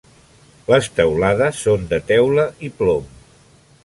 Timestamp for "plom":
2.81-3.05